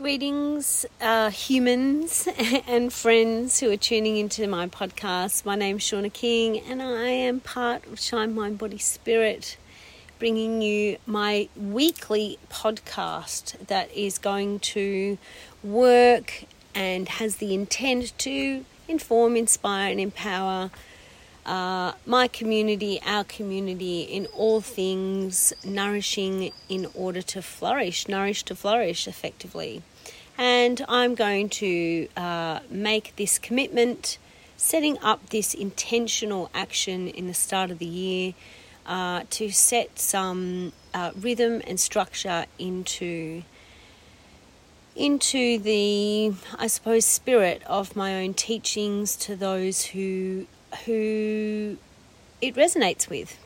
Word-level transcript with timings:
Greetings, 0.00 0.86
uh, 1.02 1.28
humans 1.28 2.26
and 2.66 2.90
friends 2.90 3.60
who 3.60 3.70
are 3.70 3.76
tuning 3.76 4.16
into 4.16 4.46
my 4.46 4.66
podcast. 4.66 5.44
My 5.44 5.56
name's 5.56 5.82
Shauna 5.82 6.10
King, 6.10 6.58
and 6.58 6.80
I 6.80 7.08
am 7.08 7.40
part 7.40 7.86
of 7.86 8.00
Shine 8.00 8.34
Mind 8.34 8.56
Body 8.56 8.78
Spirit, 8.78 9.58
bringing 10.18 10.62
you 10.62 10.96
my 11.04 11.50
weekly 11.54 12.38
podcast 12.48 13.66
that 13.66 13.92
is 13.94 14.16
going 14.16 14.60
to 14.60 15.18
work 15.62 16.44
and 16.74 17.06
has 17.06 17.36
the 17.36 17.52
intent 17.52 18.16
to 18.20 18.64
inform, 18.88 19.36
inspire, 19.36 19.90
and 19.90 20.00
empower 20.00 20.70
uh, 21.44 21.92
my 22.06 22.26
community, 22.26 23.00
our 23.04 23.24
community, 23.24 24.00
in 24.02 24.24
all 24.28 24.62
things 24.62 25.52
nourishing 25.62 26.52
in 26.70 26.86
order 26.94 27.20
to 27.20 27.42
flourish, 27.42 28.08
nourish 28.08 28.42
to 28.44 28.54
flourish 28.54 29.06
effectively. 29.06 29.82
And 30.40 30.82
I'm 30.88 31.14
going 31.14 31.50
to 31.50 32.08
uh, 32.16 32.60
make 32.70 33.14
this 33.16 33.38
commitment, 33.38 34.16
setting 34.56 34.96
up 35.02 35.28
this 35.28 35.52
intentional 35.52 36.48
action 36.54 37.08
in 37.08 37.26
the 37.26 37.34
start 37.34 37.70
of 37.70 37.78
the 37.78 37.84
year 37.84 38.32
uh, 38.86 39.24
to 39.28 39.50
set 39.50 39.98
some 39.98 40.72
uh, 40.94 41.10
rhythm 41.14 41.60
and 41.66 41.78
structure 41.78 42.46
into 42.58 43.42
into 44.96 45.58
the 45.58 46.32
I 46.58 46.66
suppose 46.68 47.04
spirit 47.04 47.62
of 47.66 47.94
my 47.94 48.22
own 48.24 48.32
teachings 48.32 49.16
to 49.16 49.36
those 49.36 49.84
who 49.86 50.46
who 50.86 51.76
it 52.40 52.54
resonates 52.54 53.10
with. 53.10 53.38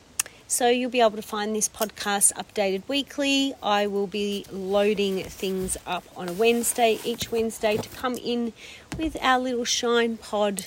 So 0.46 0.68
you'll 0.68 0.90
be 0.90 1.00
able 1.00 1.16
to 1.16 1.22
find 1.22 1.56
this 1.56 1.68
podcast 1.68 2.32
updated 2.34 2.86
weekly. 2.86 3.54
I 3.62 3.86
will 3.86 4.06
be 4.06 4.44
loading 4.52 5.24
things 5.24 5.76
up 5.86 6.04
on 6.16 6.28
a 6.28 6.32
Wednesday, 6.32 7.00
each 7.02 7.32
Wednesday, 7.32 7.78
to 7.78 7.88
come 7.88 8.14
in 8.14 8.52
with 8.98 9.16
our 9.22 9.40
little 9.40 9.64
shine 9.64 10.18
pod 10.18 10.66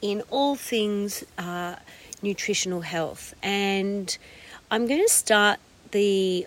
in 0.00 0.22
all 0.30 0.56
things 0.56 1.24
uh, 1.36 1.76
nutritional 2.22 2.80
health. 2.80 3.34
And 3.42 4.16
I'm 4.70 4.86
going 4.86 5.02
to 5.02 5.12
start 5.12 5.60
the 5.90 6.46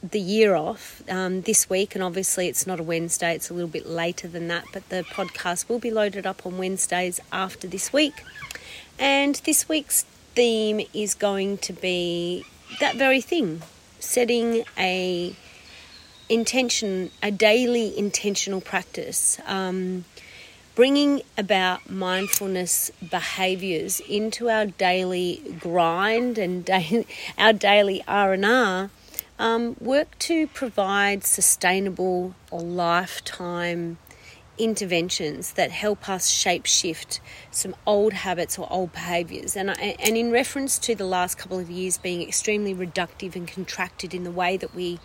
the 0.00 0.20
year 0.20 0.54
off 0.54 1.02
um, 1.10 1.40
this 1.42 1.68
week, 1.68 1.96
and 1.96 2.04
obviously 2.04 2.46
it's 2.46 2.66
not 2.66 2.78
a 2.78 2.82
Wednesday, 2.84 3.34
it's 3.34 3.50
a 3.50 3.54
little 3.54 3.68
bit 3.68 3.84
later 3.84 4.28
than 4.28 4.46
that, 4.46 4.64
but 4.72 4.88
the 4.90 5.02
podcast 5.02 5.68
will 5.68 5.80
be 5.80 5.90
loaded 5.90 6.24
up 6.24 6.46
on 6.46 6.56
Wednesdays 6.56 7.18
after 7.32 7.66
this 7.66 7.92
week. 7.92 8.22
And 8.96 9.34
this 9.44 9.68
week's 9.68 10.06
theme 10.38 10.80
is 10.94 11.14
going 11.14 11.58
to 11.58 11.72
be 11.72 12.44
that 12.78 12.94
very 12.94 13.20
thing 13.20 13.60
setting 13.98 14.62
a 14.78 15.34
intention 16.28 17.10
a 17.20 17.32
daily 17.32 17.98
intentional 17.98 18.60
practice 18.60 19.40
um, 19.46 20.04
bringing 20.76 21.20
about 21.36 21.90
mindfulness 21.90 22.92
behaviors 23.10 23.98
into 23.98 24.48
our 24.48 24.66
daily 24.66 25.42
grind 25.58 26.38
and 26.38 26.70
our 27.36 27.52
daily 27.52 28.00
r&r 28.06 28.90
um, 29.40 29.76
work 29.80 30.16
to 30.20 30.46
provide 30.46 31.24
sustainable 31.24 32.32
lifetime 32.52 33.98
interventions 34.58 35.52
that 35.52 35.70
help 35.70 36.08
us 36.08 36.28
shape 36.28 36.66
shift 36.66 37.20
some 37.50 37.74
old 37.86 38.12
habits 38.12 38.58
or 38.58 38.66
old 38.70 38.92
behaviors. 38.92 39.56
And, 39.56 39.70
and 39.70 40.16
in 40.16 40.30
reference 40.30 40.78
to 40.80 40.94
the 40.94 41.04
last 41.04 41.38
couple 41.38 41.58
of 41.58 41.70
years 41.70 41.98
being 41.98 42.22
extremely 42.22 42.74
reductive 42.74 43.36
and 43.36 43.46
contracted 43.48 44.14
in 44.14 44.24
the 44.24 44.30
way 44.30 44.56
that 44.56 44.74
we 44.74 44.98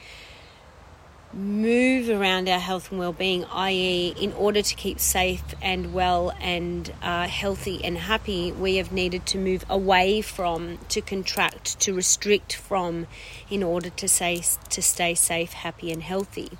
move 1.34 2.10
around 2.10 2.48
our 2.48 2.60
health 2.60 2.92
and 2.92 3.00
well-being 3.00 3.44
i.e 3.46 4.14
in 4.20 4.32
order 4.34 4.62
to 4.62 4.76
keep 4.76 5.00
safe 5.00 5.44
and 5.64 5.92
well 5.92 6.32
and 6.40 6.94
uh, 7.02 7.28
healthy 7.28 7.84
and 7.84 7.98
happy 7.98 8.52
we 8.52 8.76
have 8.76 8.92
needed 8.92 9.26
to 9.26 9.38
move 9.40 9.66
away 9.68 10.22
from 10.22 10.78
to 10.90 11.02
contract 11.02 11.80
to 11.80 11.92
restrict 11.92 12.56
from 12.56 13.08
in 13.50 13.64
order 13.64 13.90
to 13.90 14.08
say 14.08 14.44
to 14.70 14.80
stay 14.80 15.16
safe 15.16 15.54
happy 15.54 15.92
and 15.92 16.04
healthy 16.04 16.52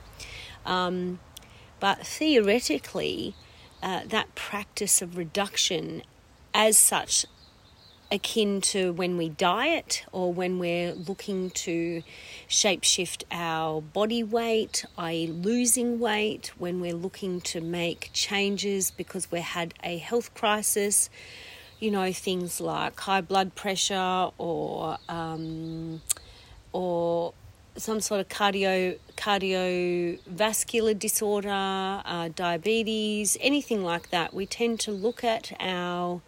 um, 0.66 1.20
but 1.84 2.08
theoretically, 2.08 3.36
uh, 3.82 4.04
that 4.06 4.36
practice 4.36 5.02
of 5.02 5.18
reduction, 5.18 6.02
as 6.54 6.78
such, 6.78 7.26
akin 8.10 8.62
to 8.62 8.94
when 8.94 9.18
we 9.18 9.28
diet 9.28 10.06
or 10.14 10.32
when 10.32 10.60
we're 10.60 10.94
looking 10.94 11.50
to 11.50 12.02
shapeshift 12.48 13.26
our 13.32 13.82
body 13.82 14.24
weight, 14.24 14.86
i.e., 14.98 15.28
losing 15.28 16.00
weight, 16.00 16.54
when 16.58 16.80
we're 16.80 16.96
looking 16.96 17.42
to 17.42 17.60
make 17.60 18.10
changes 18.14 18.90
because 18.90 19.30
we 19.30 19.42
had 19.42 19.74
a 19.84 19.98
health 19.98 20.34
crisis, 20.34 21.10
you 21.82 21.92
know, 21.92 22.14
things 22.14 22.62
like 22.62 22.98
high 22.98 23.20
blood 23.20 23.56
pressure 23.56 24.30
or 24.38 24.98
um, 25.10 26.02
or 26.72 27.34
some 27.76 28.00
sort 28.00 28.22
of 28.22 28.30
cardio 28.30 28.98
cardiovascular 29.24 31.00
disorder, 31.00 32.02
uh, 32.06 32.30
diabetes, 32.36 33.38
anything 33.40 33.82
like 33.82 34.10
that, 34.10 34.34
we 34.34 34.46
tend 34.46 34.82
to 34.82 34.92
look 34.92 35.24
at 35.24 35.54
our 35.62 36.22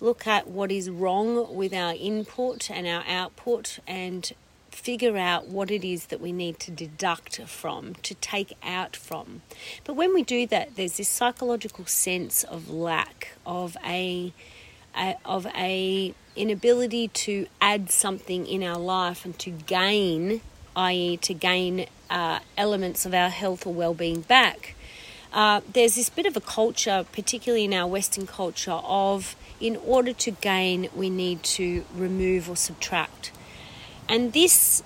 look 0.00 0.26
at 0.26 0.48
what 0.48 0.72
is 0.72 0.90
wrong 0.90 1.54
with 1.54 1.72
our 1.72 1.94
input 1.94 2.68
and 2.68 2.88
our 2.88 3.04
output 3.06 3.78
and 3.86 4.32
figure 4.72 5.16
out 5.16 5.46
what 5.46 5.70
it 5.70 5.84
is 5.84 6.06
that 6.06 6.20
we 6.20 6.32
need 6.32 6.58
to 6.58 6.72
deduct 6.72 7.40
from, 7.42 7.94
to 8.02 8.12
take 8.16 8.52
out 8.64 8.96
from. 8.96 9.42
But 9.84 9.94
when 9.94 10.12
we 10.12 10.24
do 10.24 10.44
that, 10.48 10.74
there's 10.74 10.96
this 10.96 11.08
psychological 11.08 11.86
sense 11.86 12.42
of 12.42 12.68
lack, 12.68 13.36
of 13.46 13.76
a, 13.86 14.32
a 14.96 15.16
of 15.24 15.46
a 15.54 16.12
inability 16.34 17.06
to 17.06 17.46
add 17.60 17.92
something 17.92 18.44
in 18.44 18.64
our 18.64 18.78
life 18.78 19.24
and 19.24 19.38
to 19.38 19.50
gain 19.50 20.40
i.e., 20.76 21.16
to 21.18 21.34
gain 21.34 21.86
uh, 22.14 22.38
elements 22.56 23.04
of 23.04 23.12
our 23.12 23.28
health 23.28 23.66
or 23.66 23.74
well-being 23.74 24.20
back. 24.20 24.76
Uh, 25.32 25.60
there's 25.72 25.96
this 25.96 26.08
bit 26.08 26.26
of 26.26 26.36
a 26.36 26.40
culture, 26.40 27.04
particularly 27.10 27.64
in 27.64 27.74
our 27.74 27.88
Western 27.88 28.24
culture, 28.24 28.78
of 28.84 29.34
in 29.60 29.74
order 29.84 30.12
to 30.12 30.30
gain, 30.30 30.88
we 30.94 31.10
need 31.10 31.42
to 31.42 31.84
remove 31.92 32.48
or 32.48 32.54
subtract. 32.54 33.32
And 34.08 34.32
this 34.32 34.84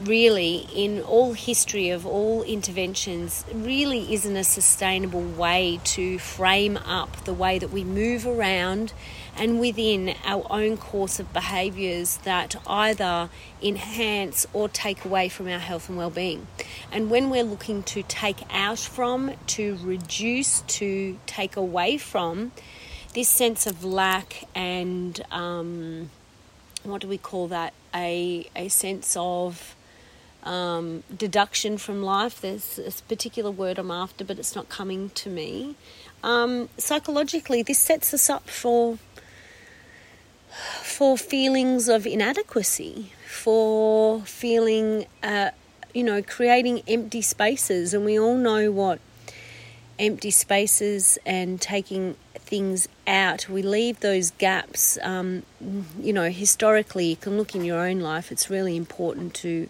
really, 0.00 0.66
in 0.74 1.02
all 1.02 1.34
history 1.34 1.90
of 1.90 2.06
all 2.06 2.42
interventions, 2.44 3.44
really 3.52 4.14
isn't 4.14 4.36
a 4.36 4.44
sustainable 4.44 5.20
way 5.22 5.80
to 5.84 6.18
frame 6.18 6.78
up 6.78 7.24
the 7.26 7.34
way 7.34 7.58
that 7.58 7.70
we 7.70 7.84
move 7.84 8.26
around 8.26 8.94
and 9.36 9.60
within 9.60 10.14
our 10.24 10.46
own 10.50 10.76
course 10.76 11.18
of 11.20 11.32
behaviours 11.32 12.18
that 12.18 12.56
either 12.66 13.28
enhance 13.62 14.46
or 14.52 14.68
take 14.68 15.04
away 15.04 15.28
from 15.28 15.48
our 15.48 15.58
health 15.58 15.88
and 15.88 15.98
well-being. 15.98 16.46
And 16.92 17.10
when 17.10 17.30
we're 17.30 17.44
looking 17.44 17.82
to 17.84 18.02
take 18.02 18.42
out 18.50 18.78
from, 18.78 19.32
to 19.48 19.78
reduce, 19.82 20.60
to 20.62 21.18
take 21.26 21.56
away 21.56 21.96
from, 21.96 22.52
this 23.14 23.28
sense 23.28 23.66
of 23.66 23.84
lack 23.84 24.44
and 24.54 25.20
um, 25.30 26.10
what 26.82 27.00
do 27.00 27.08
we 27.08 27.18
call 27.18 27.48
that? 27.48 27.72
A 27.94 28.48
a 28.54 28.68
sense 28.68 29.16
of 29.18 29.74
um, 30.44 31.02
deduction 31.14 31.76
from 31.76 32.02
life. 32.02 32.40
There's 32.40 32.76
this 32.76 33.00
particular 33.00 33.50
word 33.50 33.78
I'm 33.78 33.90
after, 33.90 34.24
but 34.24 34.38
it's 34.38 34.54
not 34.54 34.68
coming 34.68 35.10
to 35.10 35.28
me. 35.28 35.76
Um, 36.22 36.68
psychologically, 36.76 37.62
this 37.62 37.78
sets 37.78 38.14
us 38.14 38.30
up 38.30 38.48
for 38.48 38.98
for 40.82 41.16
feelings 41.16 41.88
of 41.88 42.06
inadequacy, 42.06 43.12
for 43.26 44.20
feeling, 44.22 45.06
uh, 45.22 45.50
you 45.94 46.04
know, 46.04 46.22
creating 46.22 46.82
empty 46.86 47.22
spaces, 47.22 47.94
and 47.94 48.04
we 48.04 48.18
all 48.18 48.36
know 48.36 48.70
what 48.70 49.00
empty 49.98 50.30
spaces 50.30 51.18
and 51.26 51.60
taking 51.60 52.16
things 52.34 52.88
out. 53.06 53.48
We 53.48 53.62
leave 53.62 54.00
those 54.00 54.32
gaps. 54.32 54.98
Um, 55.02 55.44
you 56.00 56.12
know, 56.12 56.30
historically, 56.30 57.06
you 57.06 57.16
can 57.16 57.36
look 57.36 57.54
in 57.54 57.64
your 57.64 57.86
own 57.86 58.00
life. 58.00 58.32
It's 58.32 58.50
really 58.50 58.76
important 58.76 59.34
to 59.34 59.68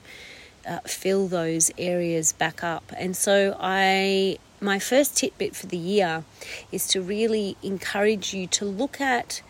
uh, 0.66 0.80
fill 0.86 1.28
those 1.28 1.70
areas 1.76 2.32
back 2.32 2.62
up. 2.62 2.92
And 2.96 3.16
so 3.16 3.56
I 3.60 4.38
my 4.60 4.78
first 4.78 5.16
tidbit 5.16 5.56
for 5.56 5.66
the 5.66 5.78
year 5.78 6.22
is 6.70 6.86
to 6.88 7.00
really 7.00 7.56
encourage 7.62 8.34
you 8.34 8.46
to 8.46 8.64
look 8.64 9.00
at 9.00 9.40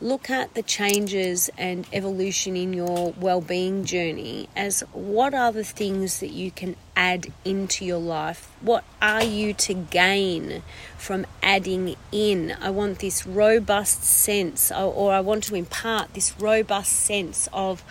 look 0.00 0.28
at 0.28 0.52
the 0.54 0.62
changes 0.62 1.48
and 1.56 1.86
evolution 1.92 2.56
in 2.56 2.72
your 2.72 3.12
well-being 3.18 3.84
journey 3.84 4.48
as 4.54 4.80
what 4.92 5.32
are 5.32 5.52
the 5.52 5.64
things 5.64 6.20
that 6.20 6.30
you 6.30 6.50
can 6.50 6.76
add 6.94 7.26
into 7.44 7.84
your 7.84 7.98
life 7.98 8.50
what 8.60 8.84
are 9.00 9.24
you 9.24 9.52
to 9.54 9.72
gain 9.72 10.62
from 10.98 11.26
adding 11.42 11.96
in 12.12 12.54
i 12.60 12.68
want 12.68 12.98
this 12.98 13.26
robust 13.26 14.04
sense 14.04 14.70
or 14.70 15.12
i 15.12 15.20
want 15.20 15.44
to 15.44 15.54
impart 15.54 16.12
this 16.14 16.38
robust 16.38 16.92
sense 16.92 17.48
of 17.52 17.82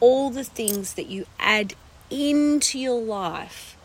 all 0.00 0.30
the 0.30 0.44
things 0.44 0.94
that 0.94 1.06
you 1.06 1.24
add 1.38 1.74
into 2.10 2.78
your 2.78 3.00
life 3.00 3.76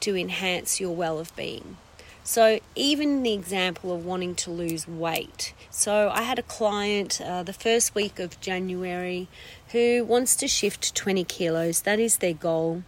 to 0.00 0.16
enhance 0.16 0.80
your 0.80 0.94
well 0.94 1.18
of 1.18 1.34
being. 1.36 1.76
So, 2.24 2.60
even 2.76 3.24
the 3.24 3.32
example 3.32 3.92
of 3.92 4.06
wanting 4.06 4.36
to 4.36 4.50
lose 4.50 4.86
weight. 4.86 5.54
So, 5.70 6.08
I 6.14 6.22
had 6.22 6.38
a 6.38 6.42
client 6.42 7.20
uh, 7.20 7.42
the 7.42 7.52
first 7.52 7.96
week 7.96 8.20
of 8.20 8.40
January 8.40 9.26
who 9.72 10.04
wants 10.04 10.36
to 10.36 10.46
shift 10.46 10.94
20 10.94 11.24
kilos. 11.24 11.80
That 11.80 11.98
is 11.98 12.18
their 12.18 12.34
goal. 12.34 12.84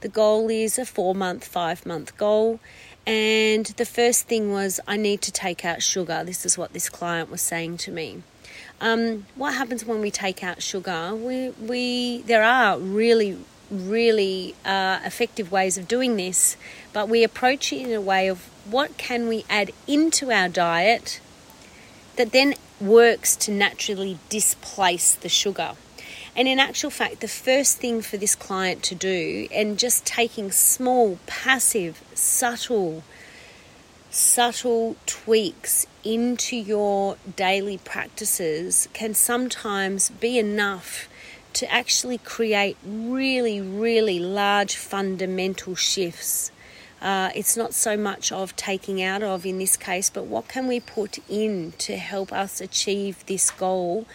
The 0.00 0.08
goal 0.08 0.48
is 0.48 0.78
a 0.78 0.86
four 0.86 1.14
month, 1.14 1.46
five 1.46 1.84
month 1.84 2.16
goal. 2.16 2.58
And 3.06 3.66
the 3.66 3.84
first 3.84 4.28
thing 4.28 4.50
was, 4.50 4.80
I 4.86 4.96
need 4.96 5.20
to 5.22 5.32
take 5.32 5.64
out 5.64 5.82
sugar. 5.82 6.22
This 6.24 6.46
is 6.46 6.56
what 6.56 6.72
this 6.72 6.88
client 6.88 7.30
was 7.30 7.42
saying 7.42 7.78
to 7.78 7.90
me. 7.90 8.22
Um, 8.80 9.26
what 9.36 9.54
happens 9.54 9.84
when 9.84 10.00
we 10.00 10.10
take 10.10 10.42
out 10.42 10.62
sugar? 10.62 11.14
We, 11.14 11.50
we 11.50 12.22
there 12.22 12.42
are 12.42 12.78
really 12.78 13.36
really 13.70 14.54
uh, 14.64 15.00
effective 15.04 15.52
ways 15.52 15.78
of 15.78 15.86
doing 15.86 16.16
this, 16.16 16.56
but 16.92 17.08
we 17.08 17.22
approach 17.24 17.72
it 17.72 17.82
in 17.82 17.92
a 17.92 18.00
way 18.00 18.28
of 18.28 18.48
what 18.70 18.96
can 18.96 19.28
we 19.28 19.44
add 19.48 19.70
into 19.86 20.30
our 20.30 20.48
diet 20.48 21.20
that 22.16 22.32
then 22.32 22.54
works 22.80 23.36
to 23.36 23.52
naturally 23.52 24.18
displace 24.28 25.14
the 25.14 25.28
sugar. 25.28 25.72
And 26.36 26.46
in 26.48 26.58
actual 26.58 26.90
fact, 26.90 27.20
the 27.20 27.28
first 27.28 27.78
thing 27.78 28.02
for 28.02 28.16
this 28.16 28.34
client 28.34 28.82
to 28.84 28.94
do, 28.94 29.48
and 29.52 29.78
just 29.78 30.06
taking 30.06 30.50
small, 30.50 31.18
passive, 31.26 32.02
subtle, 32.14 33.02
subtle 34.10 34.96
tweaks 35.06 35.86
into 36.04 36.56
your 36.56 37.16
daily 37.36 37.78
practices, 37.78 38.88
can 38.92 39.12
sometimes 39.12 40.10
be 40.10 40.38
enough 40.38 41.08
to 41.54 41.70
actually 41.70 42.18
create 42.18 42.76
really, 42.84 43.60
really 43.60 44.18
large 44.18 44.76
fundamental 44.76 45.74
shifts. 45.74 46.50
Uh, 47.00 47.30
it's 47.34 47.56
not 47.56 47.72
so 47.74 47.96
much 47.96 48.30
of 48.30 48.54
taking 48.56 49.02
out 49.02 49.22
of 49.22 49.46
in 49.46 49.58
this 49.58 49.76
case, 49.76 50.10
but 50.10 50.24
what 50.24 50.48
can 50.48 50.66
we 50.66 50.80
put 50.80 51.18
in 51.28 51.72
to 51.78 51.96
help 51.96 52.32
us 52.32 52.60
achieve 52.60 53.24
this 53.26 53.50
goal 53.50 54.06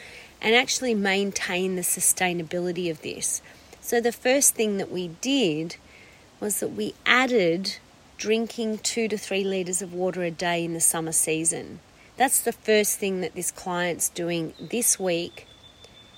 and 0.41 0.53
actually 0.55 0.93
maintain 0.93 1.75
the 1.75 1.81
sustainability 1.81 2.91
of 2.91 3.01
this? 3.01 3.41
So, 3.81 3.99
the 3.99 4.11
first 4.11 4.55
thing 4.55 4.77
that 4.77 4.91
we 4.91 5.09
did 5.21 5.77
was 6.39 6.59
that 6.59 6.69
we 6.69 6.93
added 7.05 7.77
drinking 8.17 8.79
two 8.79 9.07
to 9.07 9.17
three 9.17 9.43
litres 9.43 9.81
of 9.81 9.93
water 9.93 10.23
a 10.23 10.31
day 10.31 10.63
in 10.63 10.73
the 10.73 10.79
summer 10.79 11.11
season. 11.11 11.79
That's 12.17 12.39
the 12.39 12.53
first 12.53 12.97
thing 12.97 13.21
that 13.21 13.35
this 13.35 13.51
client's 13.51 14.09
doing 14.09 14.53
this 14.59 14.99
week 14.99 15.47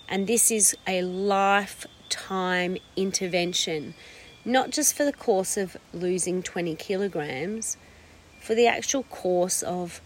and 0.08 0.28
this 0.28 0.52
is 0.52 0.76
a 0.88 1.02
lifetime 1.02 2.78
intervention, 2.96 3.94
not 4.46 4.70
just 4.70 4.94
for 4.96 5.04
the 5.04 5.14
course 5.14 5.58
of 5.58 5.78
losing 5.94 6.42
20 6.42 6.76
kilograms, 6.76 7.78
for 8.40 8.56
the 8.56 8.68
actual 8.68 9.04
course 9.04 9.62
of 9.64 10.02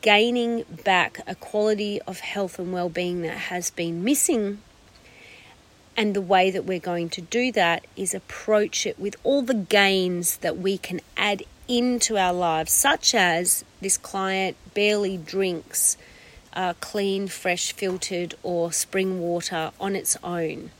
gaining 0.00 0.64
back 0.84 1.20
a 1.26 1.34
quality 1.34 2.00
of 2.02 2.20
health 2.20 2.58
and 2.58 2.72
well-being 2.72 3.22
that 3.22 3.36
has 3.36 3.70
been 3.70 4.02
missing. 4.02 4.60
And 5.96 6.14
the 6.14 6.20
way 6.20 6.50
that 6.50 6.64
we're 6.64 6.78
going 6.78 7.08
to 7.10 7.20
do 7.20 7.52
that 7.52 7.86
is 7.96 8.14
approach 8.14 8.86
it 8.86 8.98
with 8.98 9.16
all 9.24 9.42
the 9.42 9.54
gains 9.54 10.38
that 10.38 10.58
we 10.58 10.78
can 10.78 11.00
add 11.16 11.42
into 11.68 12.16
our 12.16 12.32
lives, 12.32 12.72
such 12.72 13.14
as 13.14 13.64
this 13.80 13.96
client 13.98 14.56
barely 14.74 15.16
drinks 15.16 15.96
uh, 16.56 16.72
clean, 16.80 17.28
fresh, 17.28 17.72
filtered, 17.72 18.34
or 18.42 18.72
spring 18.72 19.20
water 19.20 19.70
on 19.78 19.94
its 19.94 20.16
own. 20.24 20.70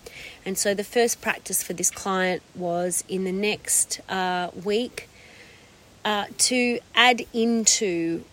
And 0.45 0.57
so 0.57 0.75
the 0.75 0.85
first 0.85 1.21
practice 1.21 1.63
for 1.63 1.75
this 1.75 1.91
client 1.91 2.43
was 2.55 3.05
in 3.09 3.25
the 3.25 3.33
next 3.33 4.01
uh, 4.09 4.51
week 4.65 5.09
uh, 6.05 6.27
to 6.39 6.81
add 6.95 7.27
into 7.33 8.25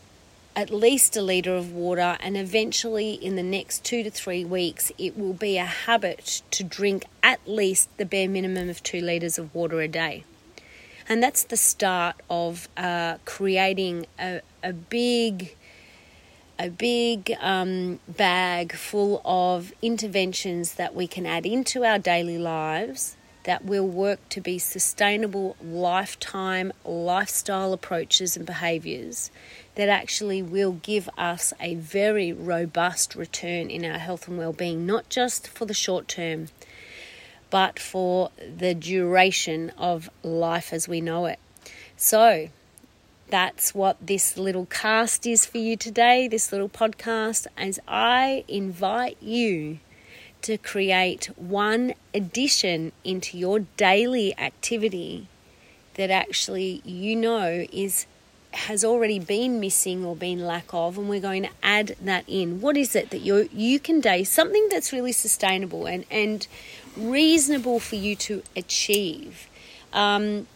at 0.56 0.70
least 0.70 1.18
a 1.18 1.22
litre 1.22 1.56
of 1.56 1.74
water, 1.74 2.16
and 2.20 2.38
eventually 2.38 3.14
in 3.14 3.36
the 3.36 3.44
next 3.44 3.84
two 3.84 4.04
to 4.04 4.12
three 4.12 4.46
weeks, 4.46 4.92
it 4.98 5.18
will 5.18 5.34
be 5.34 5.58
a 5.58 5.66
habit 5.66 6.44
to 6.52 6.64
drink 6.64 7.06
at 7.24 7.40
least 7.48 7.90
the 7.98 8.06
bare 8.06 8.30
minimum 8.30 8.70
of 8.70 8.82
two 8.84 9.02
litres 9.02 9.40
of 9.40 9.54
water 9.56 9.82
a 9.82 9.88
day. 9.88 10.24
And 11.10 11.22
that's 11.22 11.44
the 11.44 11.58
start 11.58 12.16
of 12.30 12.70
uh, 12.78 13.18
creating 13.26 14.06
a, 14.20 14.42
a 14.64 14.72
big 14.72 15.56
a 16.64 16.70
big 16.70 17.36
um, 17.42 18.00
bag 18.08 18.72
full 18.72 19.22
of 19.26 19.74
interventions 19.82 20.76
that 20.76 20.96
we 20.96 21.06
can 21.06 21.26
add 21.26 21.46
into 21.46 21.84
our 21.84 22.00
daily 22.00 22.38
lives 22.38 23.18
that 23.44 23.66
will 23.66 23.86
work 23.86 24.18
to 24.30 24.40
be 24.40 24.58
sustainable 24.58 25.58
lifetime 25.62 26.72
lifestyle 26.86 27.74
approaches 27.74 28.38
and 28.38 28.46
behaviors 28.46 29.30
that 29.76 29.90
actually 29.90 30.42
will 30.42 30.72
give 30.72 31.10
us 31.18 31.54
a 31.60 31.76
very 31.76 32.32
robust 32.32 33.14
return 33.14 33.70
in 33.70 33.84
our 33.84 33.98
health 33.98 34.30
and 34.30 34.38
well-being 34.38 34.86
not 34.86 35.10
just 35.10 35.46
for 35.50 35.66
the 35.66 35.74
short 35.74 36.08
term 36.08 36.48
but 37.50 37.78
for 37.78 38.32
the 38.58 38.74
duration 38.74 39.70
of 39.78 40.10
life 40.24 40.72
as 40.72 40.88
we 40.88 41.02
know 41.02 41.26
it. 41.26 41.40
So 41.98 42.48
that's 43.30 43.74
what 43.74 43.98
this 44.06 44.38
little 44.38 44.66
cast 44.68 45.26
is 45.26 45.46
for 45.46 45.58
you 45.58 45.76
today, 45.76 46.28
this 46.28 46.52
little 46.52 46.70
podcast, 46.70 47.48
as 47.58 47.80
I 47.88 48.44
invite 48.48 49.18
you 49.22 49.80
to 50.44 50.58
create 50.58 51.26
one 51.38 51.94
addition 52.14 52.92
into 53.04 53.38
your 53.38 53.60
daily 53.78 54.38
activity 54.38 55.28
that 55.96 56.10
actually 56.10 56.82
you 56.84 57.16
know 57.16 57.66
is 57.72 58.06
has 58.52 58.84
already 58.84 59.18
been 59.18 59.60
missing 59.60 60.06
or 60.06 60.16
been 60.16 60.46
lack 60.46 60.72
of 60.74 60.98
and 60.98 61.10
we're 61.10 61.20
going 61.20 61.42
to 61.42 61.50
add 61.64 61.96
that 62.00 62.24
in. 62.28 62.62
What 62.62 62.78
is 62.78 62.96
it 62.96 63.10
that 63.10 63.22
you 63.22 63.50
you 63.52 63.80
can 63.80 64.00
do? 64.00 64.24
Something 64.26 64.68
that's 64.70 64.94
really 64.94 65.12
sustainable 65.12 65.88
and 65.88 66.06
and 66.12 66.46
reasonable 66.96 67.80
for 67.80 67.96
you 67.96 68.16
to 68.18 68.44
achieve. 68.56 69.48
Um, 69.92 70.48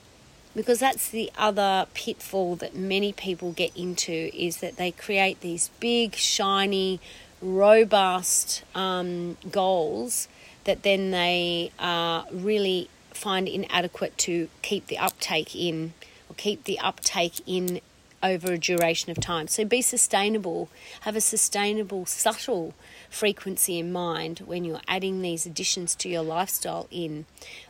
because 0.58 0.80
that's 0.80 1.10
the 1.10 1.32
other 1.38 1.86
pitfall 1.94 2.56
that 2.56 2.76
many 2.76 3.14
people 3.14 3.52
get 3.52 3.78
into 3.78 4.36
is 4.36 4.58
that 4.58 4.76
they 4.76 4.90
create 4.90 5.40
these 5.42 5.70
big 5.80 6.16
shiny 6.16 7.00
robust 7.44 8.64
um, 8.74 9.38
goals 9.52 10.28
that 10.64 10.82
then 10.82 11.12
they 11.12 11.72
uh, 11.78 12.24
really 12.32 12.90
find 13.12 13.48
inadequate 13.48 14.18
to 14.18 14.50
keep 14.64 14.88
the 14.88 14.98
uptake 14.98 15.56
in 15.56 15.94
or 16.28 16.36
keep 16.36 16.64
the 16.64 16.80
uptake 16.80 17.40
in 17.46 17.80
over 18.24 18.54
a 18.54 18.58
duration 18.58 19.12
of 19.12 19.20
time. 19.20 19.48
So 19.48 19.64
be 19.64 19.84
sustainable, 19.84 20.70
have 21.02 21.16
a 21.16 21.22
sustainable, 21.22 22.08
subtle 22.08 22.74
frequency 23.10 23.80
in 23.80 23.92
mind 23.92 24.40
when 24.40 24.64
you're 24.64 24.82
adding 24.88 25.22
these 25.22 25.46
additions 25.46 25.96
to 25.96 26.10
your 26.10 26.24
lifestyle 26.24 26.88
in. 26.92 27.26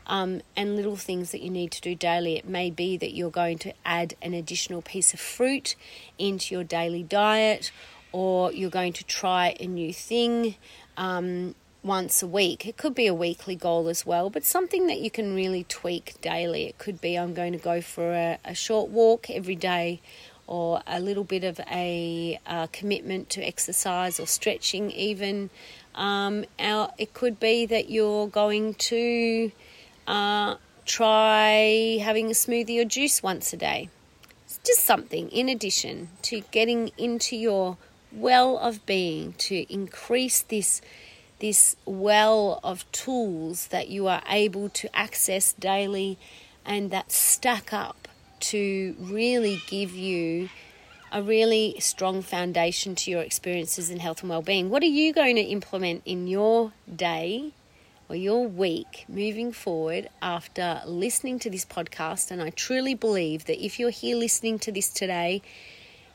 Um, 0.06 0.42
and 0.56 0.76
little 0.76 0.96
things 0.96 1.32
that 1.32 1.42
you 1.42 1.50
need 1.50 1.72
to 1.72 1.82
do 1.82 1.96
daily. 1.96 2.38
It 2.38 2.48
may 2.48 2.72
be 2.72 2.98
that 2.98 3.14
you're 3.14 3.30
going 3.30 3.58
to 3.60 3.74
add 3.86 4.16
an 4.22 4.34
additional 4.34 4.82
piece 4.82 5.14
of 5.14 5.20
fruit 5.20 5.76
into 6.18 6.56
your 6.56 6.64
daily 6.64 7.04
diet, 7.04 7.72
or 8.12 8.52
you're 8.52 8.70
going 8.70 8.94
to 8.94 9.04
try 9.04 9.56
a 9.60 9.68
new 9.68 9.94
thing. 9.94 10.56
Um, 10.96 11.56
once 11.84 12.22
a 12.22 12.28
week. 12.28 12.66
It 12.66 12.76
could 12.76 12.94
be 12.94 13.08
a 13.08 13.14
weekly 13.14 13.56
goal 13.56 13.88
as 13.88 14.06
well, 14.06 14.30
but 14.30 14.44
something 14.44 14.88
that 14.88 15.00
you 15.00 15.10
can 15.10 15.34
really 15.34 15.64
tweak 15.64 16.20
daily. 16.22 16.66
It 16.66 16.78
could 16.78 17.00
be 17.00 17.18
I'm 17.18 17.34
going 17.34 17.54
to 17.54 17.60
go 17.60 17.82
for 17.82 18.12
a, 18.12 18.40
a 18.44 18.54
short 18.54 18.90
walk 18.90 19.30
every 19.30 19.56
day 19.56 20.02
or 20.48 20.82
a 20.88 21.00
little 21.00 21.26
bit 21.26 21.44
of 21.44 21.60
a 21.70 22.40
uh, 22.48 22.68
commitment 22.72 23.30
to 23.32 23.42
exercise 23.42 24.20
or 24.20 24.26
stretching, 24.26 24.90
even. 24.92 25.50
Um, 25.94 26.46
our, 26.60 26.92
it 26.98 27.14
could 27.14 27.40
be 27.40 27.66
that 27.66 27.90
you're 27.90 28.28
going 28.28 28.76
to 28.76 29.52
uh, 30.08 30.56
try 30.86 32.00
having 32.02 32.28
a 32.28 32.34
smoothie 32.34 32.80
or 32.80 32.86
juice 32.86 33.22
once 33.22 33.52
a 33.54 33.58
day. 33.58 33.90
It's 34.46 34.60
just 34.66 34.84
something 34.84 35.30
in 35.30 35.50
addition 35.50 36.10
to 36.24 36.42
getting 36.52 36.92
into 36.98 37.36
your 37.36 37.78
well 38.12 38.58
of 38.58 38.86
being 38.86 39.34
to 39.34 39.72
increase 39.72 40.42
this 40.44 40.82
this 41.40 41.76
well 41.86 42.60
of 42.64 42.90
tools 42.92 43.68
that 43.68 43.90
you 43.90 44.08
are 44.08 44.24
able 44.28 44.70
to 44.70 44.96
access 44.98 45.54
daily 45.54 46.18
and 46.66 46.90
that 46.90 47.12
stack 47.12 47.72
up 47.72 48.07
to 48.40 48.96
really 49.00 49.62
give 49.68 49.94
you 49.94 50.50
a 51.12 51.22
really 51.22 51.76
strong 51.80 52.22
foundation 52.22 52.96
to 52.96 53.12
your 53.12 53.22
experiences 53.22 53.90
in 53.90 54.00
health 54.00 54.22
and 54.22 54.30
well-being. 54.30 54.70
What 54.70 54.84
are 54.84 54.88
you 54.88 55.14
going 55.14 55.36
to 55.38 55.42
implement 55.42 56.02
in 56.06 56.28
your 56.28 56.74
day 56.94 57.54
or 58.10 58.16
your 58.16 58.48
week 58.48 59.06
moving 59.08 59.52
forward 59.52 60.10
after 60.22 60.82
listening 60.86 61.40
to 61.40 61.50
this 61.50 61.66
podcast? 61.66 62.30
And 62.30 62.42
I 62.42 62.50
truly 62.50 62.94
believe 62.94 63.46
that 63.46 63.64
if 63.64 63.80
you're 63.80 63.90
here 63.90 64.18
listening 64.18 64.60
to 64.60 64.72
this 64.72 64.90
today, 64.90 65.42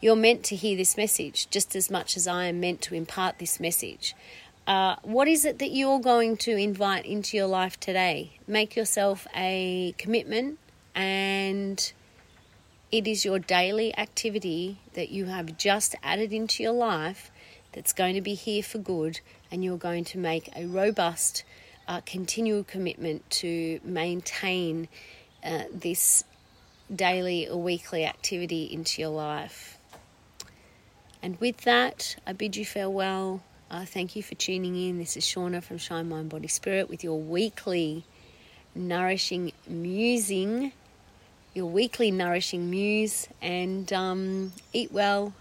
you're 0.01 0.17
meant 0.17 0.43
to 0.45 0.57
hear 0.57 0.77
this 0.77 0.97
message 0.97 1.49
just 1.49 1.75
as 1.75 1.91
much 1.91 2.17
as 2.17 2.27
I 2.27 2.47
am 2.47 2.61
meant 2.61 2.83
to 2.83 2.95
impart 2.95 3.39
this 3.39 3.59
message. 3.61 4.15
Uh, 4.67 4.97
what 5.03 5.27
is 5.27 5.45
it 5.45 5.59
that 5.59 5.71
you're 5.71 6.01
going 6.01 6.37
to 6.37 6.57
invite 6.57 7.07
into 7.07 7.37
your 7.37 7.47
life 7.47 7.81
today? 7.81 8.33
Make 8.47 8.77
yourself 8.77 9.27
a 9.35 9.95
commitment 9.99 10.59
and 10.95 11.93
it 12.93 13.09
is 13.09 13.25
your 13.25 13.39
daily 13.39 13.97
activity 13.97 14.77
that 14.93 15.09
you 15.09 15.25
have 15.25 15.57
just 15.57 15.97
added 16.03 16.31
into 16.31 16.63
your 16.63 16.73
life 16.73 17.31
that's 17.73 17.95
going 17.95 18.15
to 18.15 18.21
be 18.21 18.35
here 18.35 18.63
for 18.63 18.77
good, 18.77 19.21
and 19.51 19.65
you're 19.65 19.79
going 19.79 20.05
to 20.05 20.19
make 20.19 20.51
a 20.55 20.67
robust, 20.67 21.43
uh, 21.89 22.03
continual 22.05 22.63
commitment 22.63 23.29
to 23.31 23.81
maintain 23.83 24.89
uh, 25.43 25.63
this 25.73 26.23
daily 26.95 27.49
or 27.49 27.63
weekly 27.63 28.05
activity 28.05 28.65
into 28.65 29.01
your 29.01 29.11
life. 29.11 29.79
And 31.23 31.41
with 31.41 31.63
that, 31.63 32.17
I 32.27 32.35
bid 32.35 32.57
you 32.57 32.67
farewell. 32.67 33.43
Uh, 33.71 33.87
thank 33.87 34.15
you 34.15 34.23
for 34.23 34.35
tuning 34.35 34.77
in. 34.77 34.99
This 34.99 35.17
is 35.17 35.25
Shauna 35.25 35.63
from 35.63 35.79
Shine 35.79 36.11
Mind 36.11 36.29
Body 36.29 36.49
Spirit 36.49 36.91
with 36.91 37.03
your 37.03 37.19
weekly 37.19 38.05
nourishing 38.75 39.53
musing, 39.67 40.73
your 41.55 41.67
weekly 41.67 42.11
nourishing 42.11 42.71
muse, 42.71 43.29
and 43.41 43.93
um, 43.93 44.53
eat 44.73 44.93
well 44.93 45.35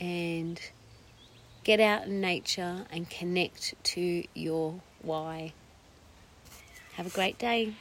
and 0.00 0.60
get 1.64 1.80
out 1.80 2.06
in 2.06 2.20
nature 2.20 2.86
and 2.90 3.10
connect 3.10 3.74
to 3.82 4.24
your 4.34 4.80
why. 5.02 5.52
Have 6.94 7.06
a 7.06 7.10
great 7.10 7.38
day. 7.38 7.74